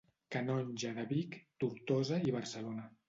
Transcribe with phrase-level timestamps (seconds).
[0.35, 2.89] Canonge de Vic, Tortosa i Barcelona.